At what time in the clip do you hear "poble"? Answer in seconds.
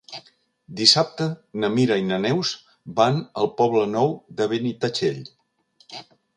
3.61-3.87